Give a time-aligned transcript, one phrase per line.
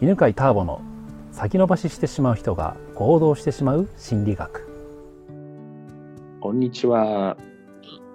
[0.00, 0.80] 犬飼ターボの
[1.32, 4.68] 先延ばししてしまう人が行動してしまう心理学。
[6.40, 7.36] こんにちは、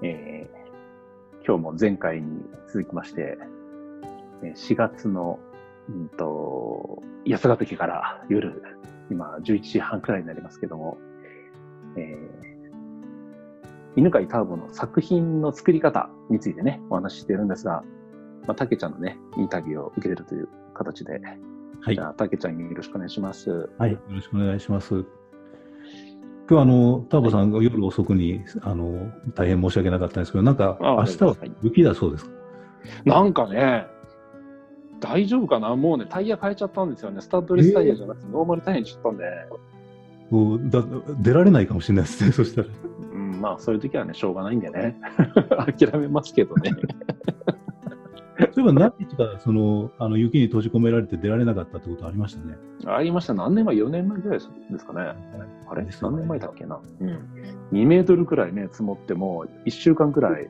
[0.02, 3.38] えー、今日も前回に続きまして
[4.44, 5.40] 4月の、
[5.90, 8.64] うんと、安ヶ岳から夜
[9.12, 10.98] 今11時半くらいになりますけども、
[11.98, 17.84] えー、犬飼ターボの作品の作り方についてねお話ししているんですが、
[18.48, 21.20] まあ、たけちゃんのねインタビューを受けてるという形で
[21.86, 21.96] はい。
[21.96, 23.70] じゃあ、たけちゃんによろしくお願いします。
[23.78, 23.92] はい。
[23.92, 25.04] よろしくお願いします。
[26.50, 32.32] 今日あの、ターボさんが夜遅くに、あの、大変申し訳なかったんですけど、なんか、明日は雪だそうですか、
[33.04, 33.88] なんかね、
[35.02, 35.76] 大丈夫かな？
[35.76, 37.20] もうね、タイヤ変えちゃったんですよね。
[37.20, 39.26] スタッドレスタイヤじゃなくて、ノーマルタイヤにしちゃったんで。
[40.30, 40.82] もうだ
[41.20, 42.68] 出られないかもしれないですね、そしたら。
[43.14, 44.98] うん、まあ、そういう時はね、しょうがないんでね。
[45.78, 46.72] 諦めますけどね。
[48.52, 52.56] そういえば何日かそのあの雪に閉じ込められて出られなかったってことありましたね。
[52.86, 53.34] ありました。
[53.34, 55.16] 何年前 ?4 年前ぐらいですかね。
[55.68, 56.80] あれ、ね、何年前だっけな。
[57.00, 57.10] うん。
[57.72, 60.50] 2メートルくらいね、積もっても、1週間くらい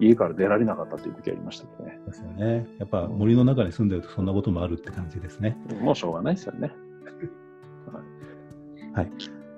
[0.00, 1.98] 家から出られなかったっていう時ありましたけどね。
[2.06, 2.66] ですよね。
[2.78, 5.56] やっぱ森の中に住んでるとそんなこともあるって感じですね。
[5.80, 6.72] もうしょうがないですよね。
[8.94, 9.02] はい。
[9.02, 9.08] はい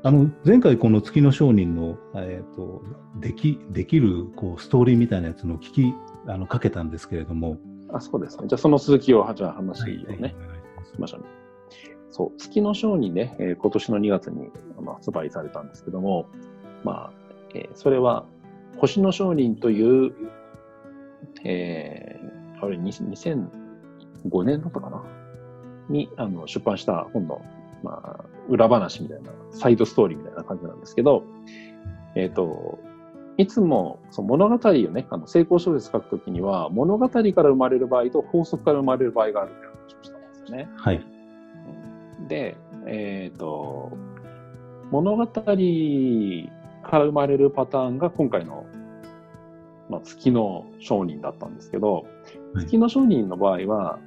[0.02, 2.82] あの前回この月の商人の、えーと、
[3.20, 5.94] できできるこうストーリーみたいなやつの聞き
[6.26, 7.56] あのかけたんですけれども。
[7.92, 8.46] あ、そうですね。
[8.46, 10.30] じゃあその続きをじゃあ話をね、はい、
[10.86, 11.26] しましょうね。
[12.10, 16.26] そう、月の章にね、えー、今年の2月に、まあ、発売されたんですけども、
[16.84, 17.12] まあ、
[17.54, 18.26] えー、それは、
[18.78, 20.12] 星の商人という、
[21.44, 25.02] えー、あれ、2005年だったかな？
[25.88, 27.42] にあの出版した本の、
[27.82, 31.24] まあ、裏話みたいな、サイドストーリーみたいな感じなんですけど、
[32.16, 32.78] えっ、ー、と、
[33.36, 40.68] いつもその物語をね、あの成功小説書くときには、物語から生まれる場合と法則から生まれる場合があるって話をしたんですよね。
[40.76, 41.04] はい。
[42.28, 42.56] で、
[42.86, 43.92] えっ、ー、と、
[44.90, 48.66] 物語から生まれるパターンが今回の、
[49.88, 52.06] まあ、月の商人だったんですけど、
[52.54, 53.98] はい、月の商人の場合は、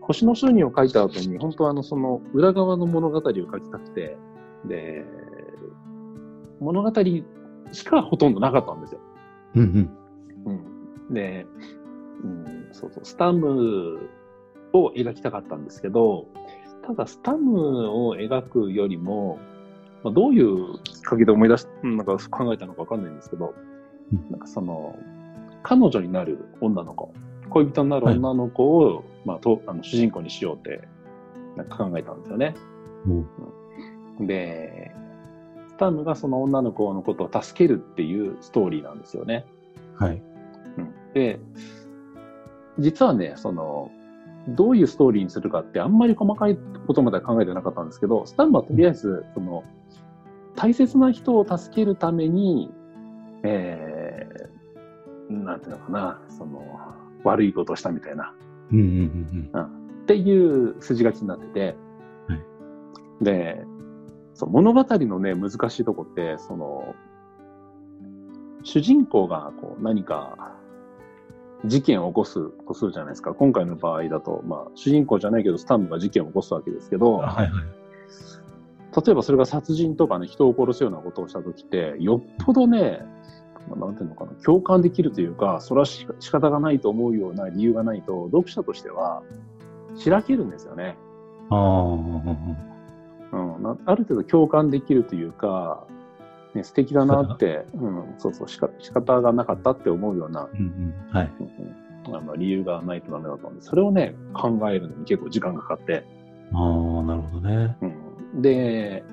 [0.00, 4.16] 星の商人を書いた後に、本当はあの、その裏側の物語を書きたくて、
[4.64, 5.04] で、
[6.60, 6.90] 物語
[7.72, 9.00] しかほとんどなかったんですよ。
[9.56, 9.90] うん、
[10.46, 11.46] うん、で、
[12.22, 14.08] うん、そうそう、スタム
[14.72, 16.26] を描きたかったんですけど、
[16.86, 19.38] ただスタムを描くよりも、
[20.02, 23.54] まあ、どういうきっかけで思い出し、なんか考えたのかわかんないんですけど、
[24.12, 24.96] うん、なんかその、
[25.62, 27.12] 彼女になる女の子、
[27.50, 30.86] 恋人になる女の子を、はい、まあ、とあの主人公にしようって
[31.56, 32.54] なんか考えたんですよね。
[34.18, 34.92] うん、で、
[35.78, 39.46] タムがその女の子のことを助けるっていうストーリーなんですよね。
[39.96, 40.22] はい。
[40.76, 41.40] うん、で、
[42.78, 43.90] 実はね、その、
[44.48, 46.56] どういうストーリーにするかってあんまり細かい
[46.86, 49.64] ことまでは考えてなかったんですけど、スタンはとりあえず、その、
[50.56, 52.72] 大切な人を助けるために、
[53.42, 56.62] えー、なんていうのかな、その、
[57.24, 58.34] 悪いことをしたみたいな。
[58.72, 59.64] うんうんうんうん。
[60.02, 61.76] っていう筋書きになってて、
[62.28, 63.66] はい、で、
[64.38, 66.94] そう物語のね、難しいとこって、その、
[68.62, 70.54] 主人公がこう何か
[71.64, 73.34] 事件を起こすとするじゃないですか。
[73.34, 77.50] 今回の場合だと、まあ、主人公じゃないけど、スタンプが事件を起こすわけですけど、はいはい、
[79.04, 83.00] 例えばそれが殺人とかね、人を殺すようなことをしたときって、よっぽどね、
[83.68, 89.24] まあ、なんていうのかな、共感できるというか、それは仕方がないと思うような理由がないと、読者としては、
[89.96, 90.96] しらけるんですよね。
[91.50, 92.77] ああ。
[93.32, 95.86] うん、ある程度共感できるというか、
[96.54, 100.94] ね、素敵だなって、 うん、そうそう、しか仕方がなかったって思うような、うんうん。
[101.10, 101.30] はい。
[102.06, 106.04] うん、あの理由がないとダメだったんで、それをね、考えるのに結構時間がかかって。
[106.52, 107.76] ああ、なるほどね。
[108.34, 109.04] うん、で、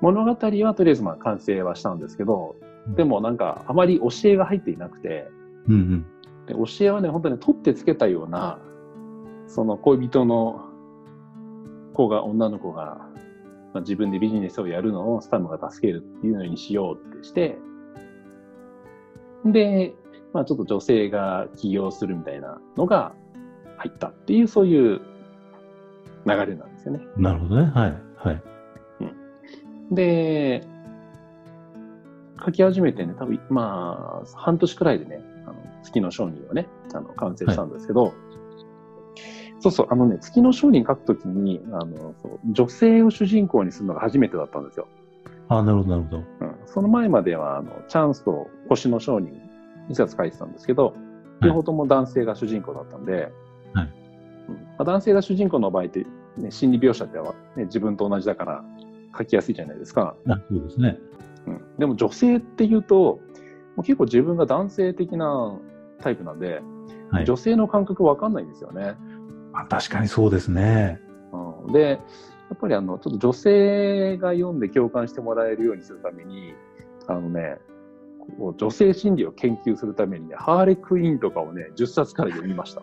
[0.00, 2.56] 物語はとりあえずまあ完成はしたんですけど、
[2.96, 5.28] でもなんかあまり教えが入っていなくて、
[5.68, 6.06] うんうん、
[6.46, 8.58] で教えはね、本当に取ってつけたような、
[9.46, 10.64] その恋人の
[11.92, 13.06] 子が、女の子が
[13.72, 17.58] まあ、自分でビジネスをやるのをスタムが助けるっていうのにしようってして、
[19.44, 19.94] で、
[20.32, 23.12] まあちょっと女性が起業するみたいなのが
[23.76, 25.00] 入ったっていう、そういう
[26.26, 27.00] 流れなんですよね。
[27.16, 27.70] なるほどね。
[27.74, 28.02] はい。
[28.16, 28.42] はい。
[29.00, 30.66] うん、で、
[32.44, 38.12] 書き始めてね、多分、まあ、半年くらいでね、あの月の商人をね、あの、完成したんですけど、はい
[39.60, 44.88] そうそう、あのね、月の商人書くときに、あのそう女性を主人公にするのが初めてだったんですよ。
[45.48, 46.16] あなるほど、なるほど。
[46.18, 46.24] うん、
[46.66, 49.32] その前までは、あの、チャンスと星の商人、
[49.90, 50.94] 2冊書いてたんですけど、
[51.42, 53.32] 両方とも男性が主人公だったんで、
[53.74, 53.92] はい。
[54.78, 56.06] あ、男性が主人公の場合って、
[56.36, 58.64] ね、心理描写っては、ね、自分と同じだから
[59.18, 60.14] 書きやすいじゃないですか。
[60.28, 60.98] あそうですね。
[61.46, 63.20] うん、でも女性っていうと、も
[63.78, 65.58] う結構自分が男性的な
[66.00, 66.62] タイプなんで、
[67.10, 68.94] はい、女性の感覚わかんないんですよね。
[69.52, 71.00] あ確かにそうですね。
[71.32, 71.96] うん、で、や
[72.54, 76.54] っぱりあの、ちょっと女性が読んで共感してもらえるようにするために、
[77.06, 77.58] あのね、
[78.56, 82.82] 女性心理を研究するためにね、ハーレクイーンとかをね、10冊から読みました。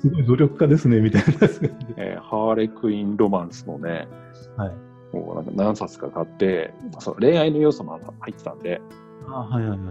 [0.00, 1.28] すごい努力家ですね、みたいな、
[1.96, 4.06] えー、ハーレクイーンロマンスのね、
[4.56, 8.80] はい、もうなんか何冊か買って、その恋愛の要素も入ってたんで、
[9.28, 9.88] あはいはいはい。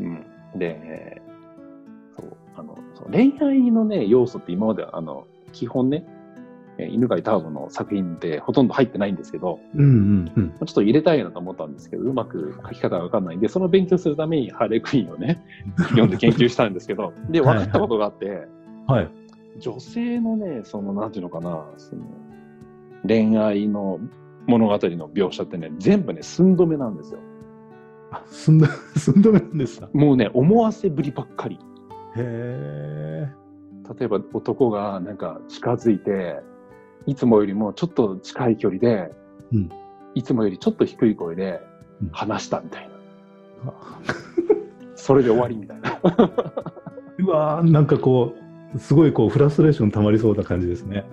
[0.00, 0.26] うん、
[0.58, 1.22] で、
[2.58, 2.76] あの
[3.10, 6.04] 恋愛のね、要素って今まであの基本ね、
[6.78, 15.44] 犬飼ターボの作品ってほとんど入ってないんですけど、うんうんうん、ちょっと入れたいなと思ったんですけど、うまく書き方がわかんないんで、その勉強するためにハーレークイーンをね、
[15.90, 18.46] 読んで研究したんですけど、で、分かったことがあって、
[18.86, 19.08] はい、
[19.58, 22.02] 女性のね、その、なんていうのかな、その
[23.06, 23.98] 恋愛の
[24.46, 27.20] 物語の描写ってね、全部ね、寸止めなんですよ。
[28.10, 29.88] あ、寸止め なんですか？
[29.92, 31.58] もうね、思わせぶりばっかり。
[32.16, 33.28] へえ。
[33.98, 36.40] 例えば男がなんか近づいて、
[37.06, 39.10] いつもよりもちょっと近い距離で、
[39.52, 39.70] うん、
[40.14, 41.60] いつもよりちょっと低い声で
[42.12, 42.88] 話したみたい
[43.64, 43.72] な。
[43.72, 45.90] うん、 それで終わりみたいな。
[47.18, 48.34] うわーなんかこ
[48.74, 51.04] う、すごいこうフラストレーションたまりそうな感じですね。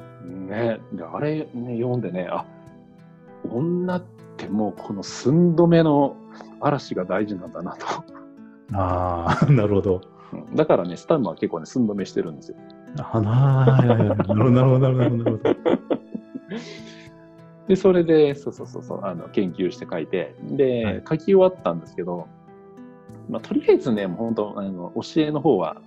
[0.48, 2.46] ねであれね、読んでね、あ
[3.50, 4.04] 女っ
[4.38, 6.16] てもうこの寸止めの
[6.60, 7.86] 嵐が大事なんだなと。
[8.74, 10.02] ああ、なるほど。
[10.54, 12.58] だからね、スタンムは結構ね、寸止めしてるんですよ。
[12.98, 15.40] あなるほど、なるほど、なるほど、なるほど。
[17.68, 22.28] で、それで、そうそうそうそう、あの、研究して書いて、で、はい、書き終わったんですけど、
[23.30, 25.82] まあ、とりあえずね、もう本当、あの、教えの方は、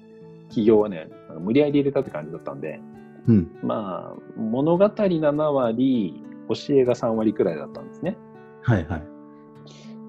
[0.49, 1.09] 企業はね、
[1.41, 2.81] 無理やり入れたって感じだったんで、
[3.29, 8.17] うん、まあ、物語7割、教えが3割くらいだったんですね。
[8.63, 9.03] はいはい。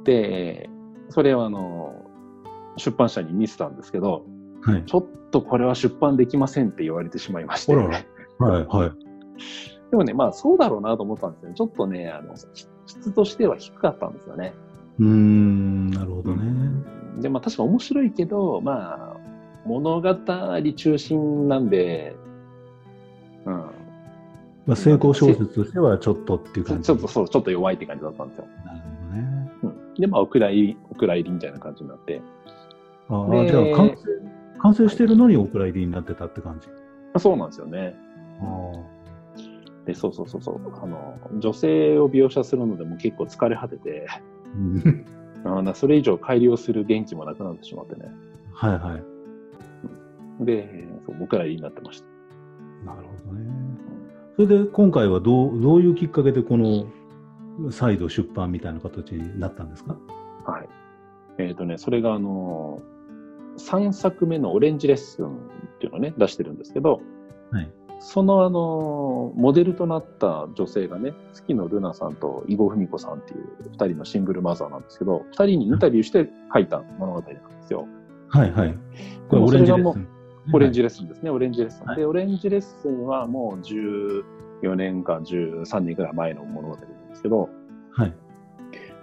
[0.06, 0.70] で、
[1.10, 2.09] それはあの、
[2.78, 4.26] 出版社に見せたんですけど、
[4.64, 7.76] はい、ちょっとこれは出版できませんって言われてしまいまして。
[7.76, 9.10] はいはい。
[9.92, 11.56] でもね、まあそうだろうなと思ったんですよね。
[11.56, 12.36] ちょっとね、あの、
[12.86, 14.54] 質としては低かったんですよね。
[15.00, 16.84] うん、なるほどね。
[17.22, 19.18] で、まあ確か面白いけど、まあ、
[19.66, 20.16] 物語
[20.76, 22.16] 中心なんで、
[23.46, 23.54] うん。
[23.54, 26.84] まあ成功小説としてはちょっとっていう感じ。
[26.84, 28.46] ちょっとそう、ちょっと弱いって感じだったんですよ。
[28.66, 29.52] なるほどね。
[29.64, 29.94] うん。
[29.96, 32.22] で、まあ、お蔵入り、お蔵入りみたいな感じになって。
[33.10, 33.96] ああ、じゃあ完成、
[34.60, 36.68] 完成してるのにお蔵入りになってたって感じ。
[37.20, 37.96] そうなんですよね。
[38.42, 38.72] あ
[39.86, 40.60] で、そうそうそうそう。
[40.82, 44.08] あの、女性を描写するのでも結構疲れ果てて、
[45.44, 48.12] あそれ以上改良する元気もなくなってしまってね。
[48.54, 49.00] はいは
[50.42, 50.46] い。
[50.46, 52.04] で、そう僕らになってまし
[52.86, 52.94] た。
[52.94, 53.50] なるほどね。
[54.36, 56.86] それで今回はどうどういうきっかけでこの
[57.72, 59.98] 再度出版みたいな形になったんですか？
[60.46, 60.70] はい。
[61.40, 62.82] えっ、ー、とね、それがあの、
[63.60, 65.30] 3作目のオレンジレッスンっ
[65.80, 67.02] ていうのをね、出してるんですけど、
[67.52, 77.88] はい、そのあの、モデルとなった女性がね、月野ルナさんと伊保文子さんっていう二人のシングルマザーなんですけど、二人にインタビューして書いた物語なんですよ。
[78.30, 78.78] はいはい。
[79.28, 80.08] これオレンジレッスン。
[80.52, 81.86] オレンジレッスンですね、オレンジレッスン。
[81.86, 87.50] はい、で、オレンジレッスンはもう14年か13年くらい前の物語なんですけど、
[87.92, 88.14] はい。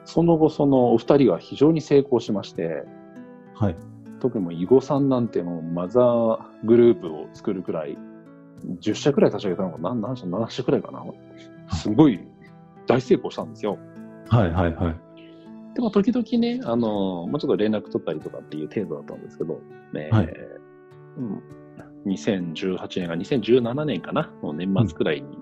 [0.05, 2.85] その後、そのお二人は非常に成功しまして、
[3.55, 3.77] はい。
[4.21, 7.97] 特にも囲碁さんなんてもうマザーグループを作るくらい、
[8.81, 11.05] 10社くらい立ち上げたのか何何社、7社くらいかな？
[11.77, 12.21] すごい
[12.87, 13.79] 大成功したんですよ。
[14.29, 14.97] はいはいはい。
[15.75, 19.61] でも時々ね、あの、もうちょっと連絡取ったりとかっていう程度だったんですけど、
[19.93, 20.35] ね、はい、
[21.19, 21.43] うん、
[22.07, 25.37] 2018年が2017年かな、もう年末くらいに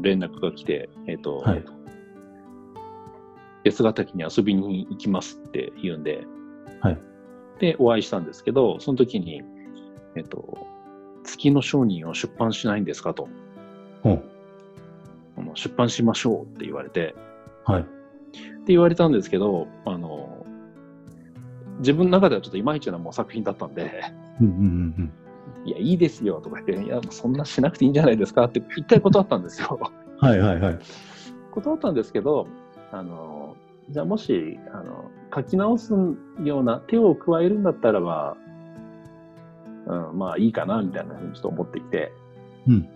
[0.00, 1.64] 連絡が来て、うん、えっ、と、はい、
[3.64, 6.24] 八ヶ岳に遊びに行きますって言うんで、
[6.80, 7.00] はい。
[7.58, 9.42] で、お会いしたんですけど、その時に、
[10.16, 10.66] えっと、
[11.24, 13.28] 月の商人を出版しないんですかと。
[14.04, 14.22] うん。
[15.54, 17.14] 出版しましょうって言われて、
[17.64, 17.82] はい。
[17.82, 17.92] って
[18.68, 20.46] 言われたんですけど、あの、
[21.78, 24.02] 自分の中ではちょっといまいちなもう作品だったんで、
[24.40, 24.58] うんうんう
[25.02, 25.12] ん
[25.64, 29.78] いや、いいですよとか言って、いや、そんなしなくていいんじゃないですかって一回断ったんですよ。
[30.20, 30.78] はいはいはい。
[31.52, 32.48] 断ったんですけど、
[32.90, 33.41] あの、
[33.92, 35.92] じゃあもし、あの、書き直す
[36.42, 38.36] ような手を加えるんだったらば、
[39.86, 42.12] うん、まあいいかな、みたいなふうにちょっと思ってきて、
[42.66, 42.88] うん。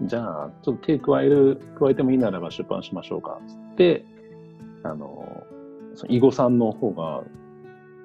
[0.00, 4.04] うん、じゃあ、ちょっと手加える、加えてもいいならば出版しましょうか、つって、
[4.84, 5.44] あの、
[5.94, 7.22] その囲碁さんの方が、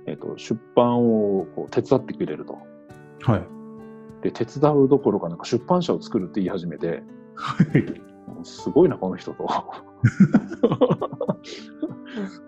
[0.05, 1.05] えっ、ー、と、出版
[1.39, 2.57] をこう手伝ってくれると。
[3.21, 3.43] はい。
[4.23, 7.03] で、手伝うどころかなんか出版社を作るって言い始めて、
[8.43, 9.45] すごいな、この人と。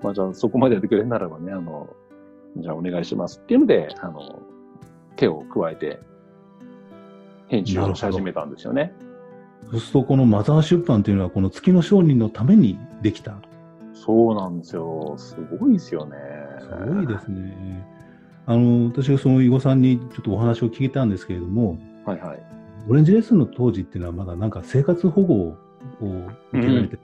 [0.02, 1.90] まあじゃあそこまでやってくれるならばね、あの、
[2.58, 4.40] じゃあお願いしますっていうので、あの、
[5.16, 6.02] 手を加えて、
[7.48, 8.94] 編集をし始めたんですよね。
[9.72, 13.36] そうすると、このマザー出版っていうのは、この月の商人のためにできた。
[13.94, 15.14] そうなんですよ。
[15.18, 16.18] すごいですよね。
[16.60, 17.88] すごいですね。
[18.46, 22.40] あの、私がその囲碁さんにちょっとお話を聞いたんですけれども、はいはい。
[22.90, 25.56] オレンジレッスンの当時っていうのはまだなんか生活保護
[26.02, 26.98] を受けられて、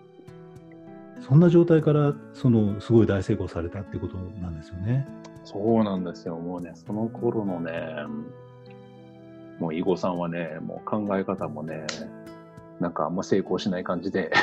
[1.17, 5.07] うん、そんな状態からそのすごい大成功されたってことなんですよね。
[5.43, 6.35] そうなんですよ。
[6.35, 7.73] もうね、その頃のね、
[9.59, 11.85] もう囲碁さんはね、もう考え方もね、
[12.79, 14.31] なんかあんま成功しない感じで。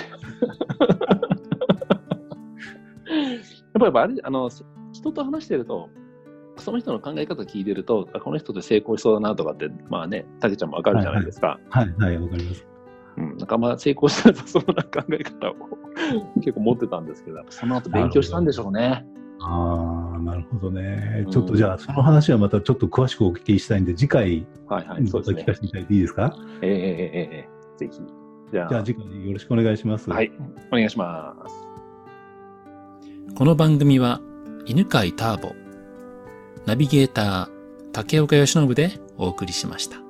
[3.79, 4.51] やっぱりあれ、あの、
[4.93, 5.91] 人と話してると、
[6.57, 11.59] その人の考え方聞いてると、この人で成功しそうだなとかって、まあね、たけちゃんもわかるじゃないですか。
[11.71, 12.67] はい、はい、わ、はい、かります。
[13.55, 15.55] うん、なんかまあ成功したら そうな考え方を
[16.37, 19.07] 結構持ってたんですけど、その後勉強したんでしょうね。
[19.41, 21.27] ああ、なるほどね。
[21.31, 25.43] ちょっとじゃあ、その話はまたちょっと詳しくお聞きしたいんで、次回、はいはい、そうですね。
[25.43, 26.35] 聞かせていただいていいですか？
[26.63, 28.01] ええええええぜひ。
[28.51, 30.09] じゃあ、じゃあ次回よろしくお願いします。
[30.11, 30.33] はい、
[30.73, 31.55] お願いします。
[33.35, 34.21] この番組は、
[34.65, 35.55] 犬飼ターボ、
[36.65, 37.49] ナビゲーター、
[37.93, 40.06] 竹岡由伸でお送りしました。